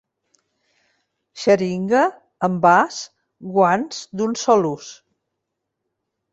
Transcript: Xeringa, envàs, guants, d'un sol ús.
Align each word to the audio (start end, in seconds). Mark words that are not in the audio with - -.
Xeringa, 1.41 2.01
envàs, 2.49 2.99
guants, 3.59 4.03
d'un 4.17 4.37
sol 4.47 4.69
ús. 4.75 4.93